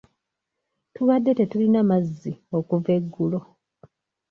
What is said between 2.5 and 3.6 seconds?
okuva eggulo.